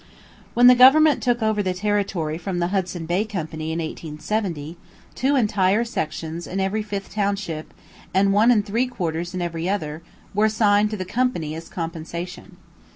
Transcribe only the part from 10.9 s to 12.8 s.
the Company as compensation.